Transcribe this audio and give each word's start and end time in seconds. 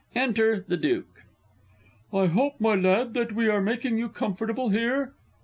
_Enter 0.19 0.59
the 0.67 0.77
Duke. 0.77 1.21
I 2.11 2.25
hope, 2.25 2.59
my 2.59 2.73
lad, 2.73 3.13
that 3.13 3.33
we 3.33 3.47
are 3.49 3.61
making 3.61 3.99
you 3.99 4.09
comfortable 4.09 4.69
here? 4.69 5.13